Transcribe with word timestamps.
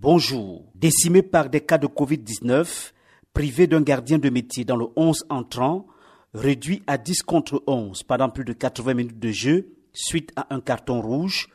Bonjour. 0.00 0.64
Décimé 0.76 1.22
par 1.22 1.50
des 1.50 1.60
cas 1.60 1.76
de 1.76 1.88
Covid-19, 1.88 2.92
privé 3.34 3.66
d'un 3.66 3.80
gardien 3.80 4.18
de 4.18 4.30
métier 4.30 4.64
dans 4.64 4.76
le 4.76 4.86
11 4.94 5.26
entrant, 5.28 5.88
réduit 6.32 6.84
à 6.86 6.98
10 6.98 7.22
contre 7.22 7.64
11 7.66 8.04
pendant 8.04 8.28
plus 8.28 8.44
de 8.44 8.52
80 8.52 8.94
minutes 8.94 9.18
de 9.18 9.32
jeu 9.32 9.74
suite 9.92 10.30
à 10.36 10.54
un 10.54 10.60
carton 10.60 11.00
rouge, 11.00 11.48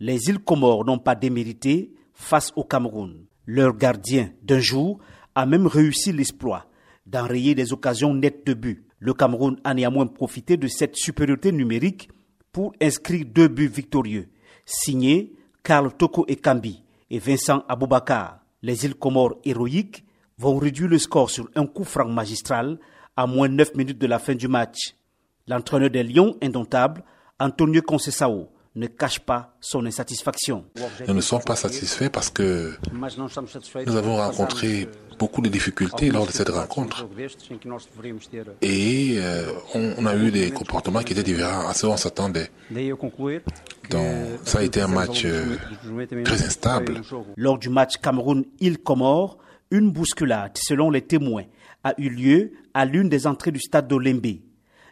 les 0.00 0.28
îles 0.28 0.40
Comores 0.40 0.84
n'ont 0.84 0.98
pas 0.98 1.14
démérité 1.14 1.94
face 2.14 2.52
au 2.56 2.64
Cameroun. 2.64 3.26
Leur 3.46 3.76
gardien 3.76 4.32
d'un 4.42 4.58
jour 4.58 4.98
a 5.36 5.46
même 5.46 5.68
réussi 5.68 6.12
l'exploit 6.12 6.66
d'enrayer 7.06 7.54
des 7.54 7.72
occasions 7.72 8.12
nettes 8.12 8.44
de 8.44 8.54
but. 8.54 8.88
Le 8.98 9.14
Cameroun 9.14 9.60
a 9.62 9.72
néanmoins 9.72 10.08
profité 10.08 10.56
de 10.56 10.66
cette 10.66 10.96
supériorité 10.96 11.52
numérique 11.52 12.08
pour 12.50 12.72
inscrire 12.82 13.24
deux 13.24 13.46
buts 13.46 13.68
victorieux, 13.68 14.30
signés 14.66 15.32
Karl 15.62 15.92
Toko 15.96 16.24
Ekambi 16.26 16.83
et 17.10 17.18
Vincent 17.18 17.64
Aboubakar. 17.68 18.40
Les 18.62 18.84
îles 18.84 18.94
Comores 18.94 19.36
héroïques 19.44 20.04
vont 20.38 20.56
réduire 20.56 20.88
le 20.88 20.98
score 20.98 21.30
sur 21.30 21.48
un 21.54 21.66
coup 21.66 21.84
franc 21.84 22.08
magistral 22.08 22.78
à 23.16 23.26
moins 23.26 23.48
9 23.48 23.74
minutes 23.74 23.98
de 23.98 24.06
la 24.06 24.18
fin 24.18 24.34
du 24.34 24.48
match. 24.48 24.94
L'entraîneur 25.46 25.90
des 25.90 26.02
Lions 26.02 26.36
indomptables, 26.42 27.04
Antonio 27.38 27.82
Concesao, 27.82 28.48
ne 28.76 28.86
cache 28.88 29.20
pas 29.20 29.54
son 29.60 29.86
insatisfaction. 29.86 30.64
Nous 31.06 31.14
ne 31.14 31.20
sommes 31.20 31.42
pas 31.44 31.54
satisfaits 31.54 32.08
parce 32.10 32.30
que 32.30 32.72
nous 33.86 33.96
avons 33.96 34.16
rencontré 34.16 34.88
beaucoup 35.18 35.40
de 35.40 35.48
difficultés 35.48 36.10
lors 36.10 36.26
de 36.26 36.32
cette 36.32 36.48
rencontre. 36.48 37.06
Et 38.62 39.14
euh, 39.18 39.52
on, 39.74 40.06
a 40.06 40.16
eu 40.16 40.32
des 40.32 40.50
comportements 40.50 41.02
qui 41.02 41.12
étaient 41.12 41.22
différents 41.22 41.68
à 41.68 41.74
ce 41.74 41.86
qu'on 41.86 41.96
s'attendait. 41.96 42.50
Donc, 43.90 44.40
ça 44.44 44.58
a 44.58 44.62
été 44.62 44.80
un 44.80 44.88
match 44.88 45.24
euh, 45.24 45.56
très 46.24 46.44
instable. 46.44 47.02
Lors 47.36 47.58
du 47.58 47.68
match 47.68 47.96
Cameroun-Île-Comore, 47.98 49.38
une 49.70 49.90
bousculade, 49.90 50.52
selon 50.56 50.90
les 50.90 51.02
témoins, 51.02 51.44
a 51.82 51.94
eu 51.98 52.08
lieu 52.08 52.52
à 52.72 52.84
l'une 52.84 53.08
des 53.08 53.26
entrées 53.26 53.52
du 53.52 53.60
stade 53.60 53.88
d'Olembe. 53.88 54.38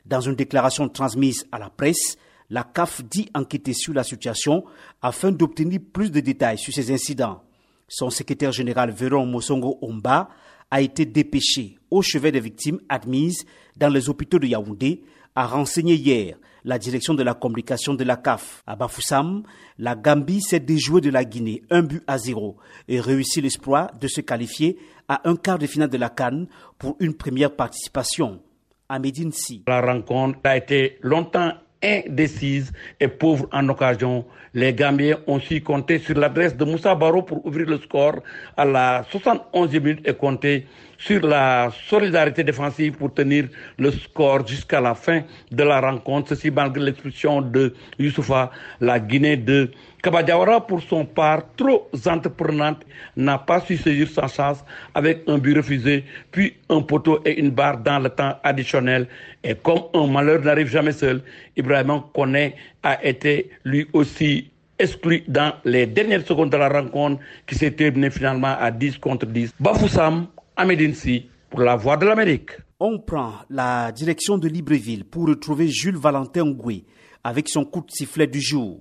Dans 0.04 0.20
une 0.20 0.34
déclaration 0.34 0.88
transmise 0.88 1.46
à 1.52 1.58
la 1.58 1.70
presse, 1.70 2.16
la 2.50 2.64
CAF 2.64 3.02
dit 3.04 3.30
enquêter 3.34 3.72
sur 3.72 3.94
la 3.94 4.04
situation 4.04 4.64
afin 5.00 5.32
d'obtenir 5.32 5.80
plus 5.92 6.10
de 6.10 6.20
détails 6.20 6.58
sur 6.58 6.74
ces 6.74 6.92
incidents. 6.92 7.42
Son 7.88 8.10
secrétaire 8.10 8.52
général 8.52 8.90
Véron 8.90 9.26
Mosongo 9.26 9.78
Omba 9.80 10.28
a 10.70 10.80
été 10.80 11.06
dépêché 11.06 11.78
au 11.90 12.02
chevet 12.02 12.32
des 12.32 12.40
victimes 12.40 12.80
admises 12.88 13.44
dans 13.76 13.88
les 13.88 14.08
hôpitaux 14.08 14.38
de 14.38 14.46
Yaoundé, 14.46 15.02
a 15.34 15.46
renseigné 15.46 15.94
hier 15.94 16.36
la 16.64 16.78
direction 16.78 17.14
de 17.14 17.22
la 17.22 17.34
communication 17.34 17.94
de 17.94 18.04
la 18.04 18.16
CAF. 18.16 18.62
À 18.66 18.76
Bafoussam, 18.76 19.42
la 19.78 19.94
Gambie 19.94 20.40
s'est 20.40 20.60
déjouée 20.60 21.00
de 21.00 21.10
la 21.10 21.24
Guinée, 21.24 21.62
un 21.70 21.82
but 21.82 22.02
à 22.06 22.18
zéro, 22.18 22.56
et 22.88 23.00
réussit 23.00 23.42
l'espoir 23.42 23.90
de 23.98 24.08
se 24.08 24.20
qualifier 24.20 24.78
à 25.08 25.28
un 25.28 25.36
quart 25.36 25.58
de 25.58 25.66
finale 25.66 25.90
de 25.90 25.98
la 25.98 26.10
Cannes 26.10 26.46
pour 26.78 26.96
une 27.00 27.14
première 27.14 27.54
participation. 27.54 28.40
À 28.88 28.98
Medine 28.98 29.32
La 29.66 29.80
rencontre 29.80 30.38
a 30.44 30.56
été 30.56 30.98
longtemps 31.02 31.52
indécise 31.82 32.72
et 33.00 33.08
pauvre 33.08 33.48
en 33.52 33.68
occasion. 33.68 34.24
Les 34.54 34.72
Gambiens 34.72 35.18
ont 35.26 35.40
su 35.40 35.62
compter 35.62 35.98
sur 35.98 36.18
l'adresse 36.18 36.56
de 36.56 36.64
Moussa 36.64 36.94
Baro 36.94 37.22
pour 37.22 37.44
ouvrir 37.46 37.66
le 37.68 37.78
score 37.78 38.22
à 38.56 38.64
la 38.64 39.02
71e 39.10 39.80
minute 39.80 40.08
et 40.08 40.14
compter 40.14 40.66
sur 40.98 41.26
la 41.26 41.70
solidarité 41.88 42.44
défensive 42.44 42.92
pour 42.92 43.12
tenir 43.12 43.48
le 43.78 43.90
score 43.90 44.46
jusqu'à 44.46 44.80
la 44.80 44.94
fin 44.94 45.22
de 45.50 45.62
la 45.64 45.80
rencontre. 45.80 46.28
Ceci 46.28 46.50
malgré 46.50 46.84
l'expulsion 46.84 47.40
de 47.42 47.74
Youssoufa, 47.98 48.50
la 48.80 49.00
Guinée 49.00 49.36
de 49.36 49.70
Kabadiawara, 50.02 50.66
pour 50.66 50.82
son 50.82 51.04
part, 51.04 51.44
trop 51.56 51.88
entreprenante, 52.06 52.84
n'a 53.16 53.38
pas 53.38 53.60
su 53.60 53.76
saisir 53.76 54.08
sa 54.08 54.26
chance 54.26 54.64
avec 54.94 55.22
un 55.28 55.38
but 55.38 55.56
refusé, 55.56 56.04
puis 56.32 56.56
un 56.68 56.82
poteau 56.82 57.20
et 57.24 57.38
une 57.38 57.50
barre 57.50 57.78
dans 57.78 58.00
le 58.00 58.08
temps 58.08 58.34
additionnel. 58.42 59.06
Et 59.44 59.54
comme 59.54 59.82
un 59.94 60.08
malheur 60.08 60.42
n'arrive 60.42 60.68
jamais 60.68 60.90
seul, 60.90 61.22
Ibrahim 61.56 62.02
Kone 62.12 62.50
a 62.82 63.04
été 63.04 63.50
lui 63.62 63.86
aussi 63.92 64.50
exclu 64.76 65.22
dans 65.28 65.54
les 65.64 65.86
dernières 65.86 66.26
secondes 66.26 66.50
de 66.50 66.56
la 66.56 66.68
rencontre 66.68 67.22
qui 67.46 67.54
s'est 67.54 67.70
terminée 67.70 68.10
finalement 68.10 68.56
à 68.58 68.72
10 68.72 68.98
contre 68.98 69.26
10. 69.26 69.54
Bafoussam, 69.60 70.26
Amedinsi, 70.56 71.26
pour 71.48 71.60
la 71.60 71.76
voix 71.76 71.96
de 71.96 72.06
l'Amérique. 72.06 72.50
On 72.80 72.98
prend 72.98 73.34
la 73.48 73.92
direction 73.92 74.36
de 74.36 74.48
Libreville 74.48 75.04
pour 75.04 75.28
retrouver 75.28 75.68
Jules 75.68 75.96
Valentin 75.96 76.44
Ngoué 76.44 76.82
avec 77.22 77.48
son 77.48 77.64
coup 77.64 77.82
de 77.82 77.90
sifflet 77.92 78.26
du 78.26 78.40
jour. 78.40 78.80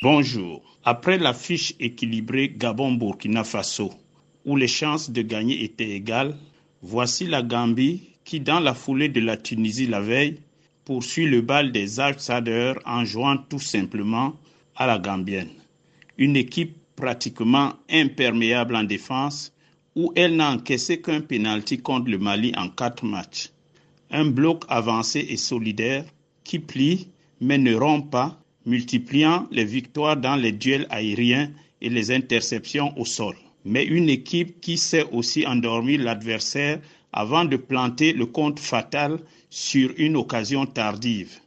Bonjour. 0.00 0.62
Après 0.84 1.18
la 1.18 1.34
fiche 1.34 1.74
équilibrée 1.80 2.54
Gabon-Burkina 2.56 3.42
Faso, 3.42 3.92
où 4.44 4.54
les 4.54 4.68
chances 4.68 5.10
de 5.10 5.22
gagner 5.22 5.64
étaient 5.64 5.90
égales, 5.90 6.36
voici 6.82 7.26
la 7.26 7.42
Gambie 7.42 8.10
qui, 8.24 8.38
dans 8.38 8.60
la 8.60 8.74
foulée 8.74 9.08
de 9.08 9.18
la 9.18 9.36
Tunisie 9.36 9.88
la 9.88 10.00
veille, 10.00 10.38
poursuit 10.84 11.26
le 11.26 11.40
bal 11.40 11.72
des 11.72 11.98
outsiders 11.98 12.78
en 12.86 13.04
jouant 13.04 13.38
tout 13.38 13.58
simplement 13.58 14.36
à 14.76 14.86
la 14.86 15.00
Gambienne. 15.00 15.50
Une 16.16 16.36
équipe 16.36 16.76
pratiquement 16.94 17.72
imperméable 17.90 18.76
en 18.76 18.84
défense, 18.84 19.52
où 19.96 20.12
elle 20.14 20.36
n'a 20.36 20.52
encaissé 20.52 21.00
qu'un 21.00 21.22
pénalty 21.22 21.78
contre 21.78 22.08
le 22.08 22.18
Mali 22.18 22.52
en 22.56 22.68
quatre 22.68 23.04
matchs. 23.04 23.50
Un 24.12 24.26
bloc 24.26 24.62
avancé 24.68 25.26
et 25.28 25.36
solidaire 25.36 26.04
qui 26.44 26.60
plie 26.60 27.08
mais 27.40 27.58
ne 27.58 27.74
rompt 27.74 28.08
pas 28.12 28.38
multipliant 28.68 29.48
les 29.50 29.64
victoires 29.64 30.16
dans 30.16 30.36
les 30.36 30.52
duels 30.52 30.86
aériens 30.90 31.50
et 31.80 31.88
les 31.88 32.10
interceptions 32.10 32.96
au 32.98 33.04
sol. 33.04 33.34
Mais 33.64 33.84
une 33.84 34.08
équipe 34.08 34.60
qui 34.60 34.76
sait 34.76 35.06
aussi 35.10 35.46
endormir 35.46 36.00
l'adversaire 36.00 36.80
avant 37.12 37.44
de 37.44 37.56
planter 37.56 38.12
le 38.12 38.26
compte 38.26 38.60
fatal 38.60 39.18
sur 39.50 39.92
une 39.96 40.16
occasion 40.16 40.66
tardive. 40.66 41.38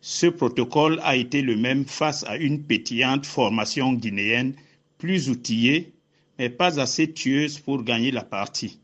Ce 0.00 0.26
protocole 0.26 1.00
a 1.02 1.16
été 1.16 1.42
le 1.42 1.56
même 1.56 1.84
face 1.86 2.24
à 2.24 2.36
une 2.36 2.62
pétillante 2.62 3.26
formation 3.26 3.94
guinéenne 3.94 4.54
plus 4.98 5.30
outillée, 5.30 5.92
mais 6.38 6.50
pas 6.50 6.78
assez 6.78 7.12
tueuse 7.12 7.58
pour 7.58 7.82
gagner 7.82 8.10
la 8.10 8.22
partie. 8.22 8.78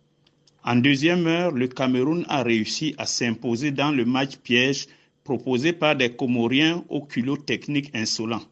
En 0.64 0.76
deuxième 0.76 1.26
heure, 1.26 1.52
le 1.52 1.69
Cameroun 1.69 2.25
a 2.28 2.42
réussi 2.42 2.94
à 2.97 3.06
s'imposer 3.06 3.70
dans 3.70 3.91
le 3.91 4.04
match 4.04 4.36
piège 4.36 4.86
proposé 5.24 5.72
par 5.72 5.96
des 5.96 6.10
Comoriens 6.10 6.84
au 6.88 7.02
culot 7.02 7.36
technique 7.36 7.90
insolent. 7.94 8.42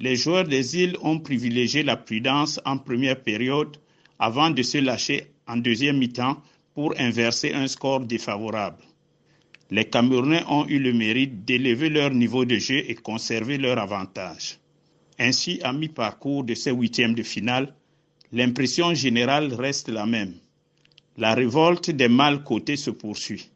Les 0.00 0.16
joueurs 0.16 0.44
des 0.44 0.76
îles 0.76 0.96
ont 1.02 1.18
privilégié 1.18 1.82
la 1.82 1.96
prudence 1.96 2.60
en 2.64 2.78
première 2.78 3.20
période 3.22 3.76
avant 4.18 4.50
de 4.50 4.62
se 4.62 4.78
lâcher 4.78 5.26
en 5.46 5.56
deuxième 5.56 5.98
mi-temps 5.98 6.42
pour 6.74 6.94
inverser 6.98 7.52
un 7.52 7.68
score 7.68 8.00
défavorable. 8.00 8.82
Les 9.70 9.84
Camerounais 9.84 10.44
ont 10.48 10.66
eu 10.66 10.78
le 10.78 10.92
mérite 10.92 11.44
d'élever 11.44 11.88
leur 11.88 12.10
niveau 12.10 12.44
de 12.44 12.56
jeu 12.56 12.82
et 12.88 12.94
conserver 12.94 13.58
leur 13.58 13.78
avantage. 13.78 14.58
Ainsi, 15.18 15.60
à 15.62 15.72
mi-parcours 15.72 16.44
de 16.44 16.54
ces 16.54 16.72
huitièmes 16.72 17.14
de 17.14 17.22
finale, 17.22 17.74
l'impression 18.32 18.94
générale 18.94 19.52
reste 19.54 19.88
la 19.88 20.06
même. 20.06 20.34
La 21.16 21.34
révolte 21.34 21.90
des 21.90 22.08
mal 22.08 22.42
cotés 22.42 22.76
se 22.76 22.90
poursuit. 22.90 23.48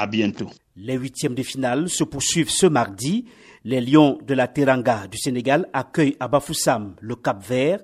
À 0.00 0.06
bientôt. 0.06 0.48
Les 0.76 0.94
huitièmes 0.94 1.34
de 1.34 1.42
finale 1.42 1.90
se 1.90 2.04
poursuivent 2.04 2.48
ce 2.48 2.64
mardi. 2.64 3.26
Les 3.66 3.82
Lions 3.82 4.16
de 4.26 4.32
la 4.32 4.48
Teranga 4.48 5.06
du 5.06 5.18
Sénégal 5.18 5.68
accueillent 5.74 6.16
à 6.20 6.26
Bafoussam 6.26 6.94
le 7.02 7.16
Cap 7.16 7.46
Vert, 7.46 7.80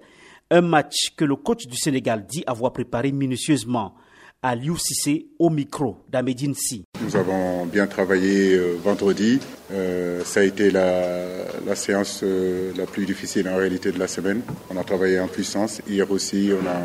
un 0.50 0.62
match 0.62 1.10
que 1.14 1.26
le 1.26 1.36
coach 1.36 1.66
du 1.66 1.76
Sénégal 1.76 2.24
dit 2.26 2.42
avoir 2.46 2.72
préparé 2.72 3.12
minutieusement 3.12 3.96
à 4.42 4.54
Liu 4.54 4.78
Sissé 4.78 5.26
au 5.38 5.50
micro 5.50 5.98
d'Amedine 6.08 6.54
Si. 6.54 6.84
Nous 7.02 7.16
avons 7.16 7.66
bien 7.66 7.86
travaillé 7.86 8.54
euh, 8.54 8.76
vendredi. 8.82 9.38
Euh, 9.72 10.24
ça 10.24 10.40
a 10.40 10.44
été 10.44 10.70
la, 10.70 11.74
séance 11.74 12.20
euh, 12.22 12.72
la 12.78 12.86
plus 12.86 13.04
difficile 13.04 13.46
en 13.50 13.56
réalité 13.56 13.92
de 13.92 13.98
la 13.98 14.08
semaine. 14.08 14.40
On 14.70 14.78
a 14.78 14.84
travaillé 14.84 15.20
en 15.20 15.28
puissance. 15.28 15.82
Hier 15.86 16.10
aussi, 16.10 16.50
on 16.58 16.66
a 16.66 16.80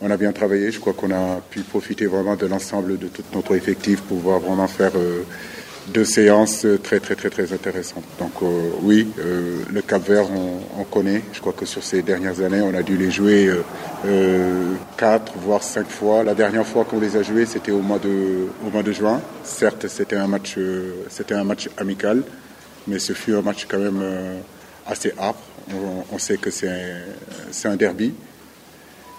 on 0.00 0.10
a 0.10 0.16
bien 0.16 0.32
travaillé. 0.32 0.70
Je 0.70 0.80
crois 0.80 0.92
qu'on 0.92 1.10
a 1.10 1.40
pu 1.50 1.60
profiter 1.60 2.06
vraiment 2.06 2.36
de 2.36 2.46
l'ensemble 2.46 2.98
de 2.98 3.08
tout 3.08 3.22
notre 3.34 3.54
effectif 3.56 4.02
pour 4.02 4.18
pouvoir 4.18 4.40
vraiment 4.40 4.66
faire 4.66 4.92
euh, 4.96 5.22
deux 5.88 6.04
séances 6.04 6.66
très 6.82 7.00
très 7.00 7.14
très 7.14 7.30
très 7.30 7.52
intéressantes. 7.52 8.04
Donc 8.18 8.32
euh, 8.42 8.70
oui, 8.82 9.08
euh, 9.18 9.62
le 9.72 9.82
Cap 9.82 10.06
Vert, 10.06 10.26
on, 10.30 10.84
connaît. 10.84 11.22
Je 11.32 11.40
crois 11.40 11.52
que 11.52 11.66
sur 11.66 11.82
ces 11.82 12.02
dernières 12.02 12.40
années, 12.40 12.60
on 12.60 12.74
a 12.74 12.82
dû 12.82 12.96
les 12.96 13.10
jouer 13.10 13.50
quatre 14.96 15.32
voire 15.36 15.62
cinq 15.62 15.88
fois. 15.88 16.22
La 16.22 16.34
dernière 16.34 16.66
fois 16.66 16.84
qu'on 16.84 17.00
les 17.00 17.16
a 17.16 17.22
joués, 17.22 17.44
c'était 17.46 17.72
au 17.72 17.80
mois 17.80 17.98
de 17.98 18.92
juin. 18.92 19.20
Certes, 19.42 19.88
c'était 19.88 20.16
un 20.16 20.26
match 20.28 20.58
amical, 21.76 22.22
mais 22.86 22.98
ce 22.98 23.12
fut 23.14 23.34
un 23.34 23.42
match 23.42 23.66
quand 23.68 23.78
même 23.78 24.02
assez 24.86 25.12
âpre. 25.18 25.40
On, 26.12 26.18
sait 26.18 26.36
que 26.36 26.50
c'est 26.50 27.68
un 27.68 27.76
derby 27.76 28.14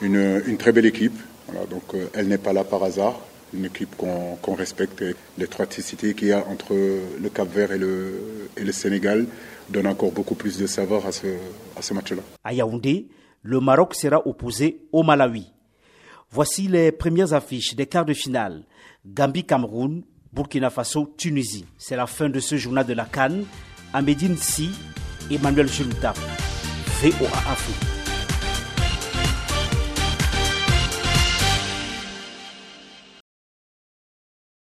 une, 0.02 0.58
très 0.58 0.72
belle 0.72 0.86
équipe. 0.86 1.18
Donc 1.70 1.94
euh, 1.94 2.08
elle 2.14 2.28
n'est 2.28 2.38
pas 2.38 2.54
là 2.54 2.64
par 2.64 2.84
hasard. 2.84 3.20
Une 3.54 3.66
équipe 3.66 3.96
qu'on 3.96 4.38
qu 4.44 4.52
respecte. 4.52 5.04
L'étroiticité 5.38 6.14
qu'il 6.14 6.30
y 6.30 6.34
a 6.34 6.46
entre 6.48 6.74
le 6.74 7.30
Cap 7.30 7.48
Vert 7.50 7.72
et 7.72 7.78
le, 7.78 8.72
Sénégal 8.72 9.26
donne 9.70 9.88
encore 9.88 10.12
beaucoup 10.12 10.36
plus 10.36 10.58
de 10.58 10.68
savoir 10.68 11.06
à 11.06 11.12
ce, 11.12 11.28
à 11.76 11.82
ce 11.82 11.94
match-là. 11.94 12.22
À 12.44 12.54
Yaoundé, 12.54 13.08
le 13.42 13.60
Maroc 13.60 13.96
sera 13.96 14.26
opposé 14.28 14.82
au 14.92 15.04
Malawi. 15.04 15.48
Voici 16.30 16.68
les 16.68 16.92
premières 16.92 17.34
affiches 17.34 17.76
des 17.76 17.86
quarts 17.86 18.06
de 18.06 18.14
finale. 18.14 18.64
Gambie-Cameroun, 19.06 20.04
Burkina 20.34 20.70
Faso-Tunisie. 20.70 21.66
C'est 21.78 21.96
la 21.96 22.08
fin 22.08 22.28
de 22.30 22.40
ce 22.40 22.58
journal 22.58 22.86
de 22.86 22.94
la 22.94 23.06
Cannes. 23.06 23.46
Amédine 23.94 24.36
Si, 24.36 24.70
Emmanuel 25.32 25.70
Chuluta, 25.70 26.14
VOA 27.02 27.28
Afrique. 27.50 27.97